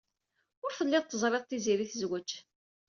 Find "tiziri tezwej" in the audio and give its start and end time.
1.45-2.29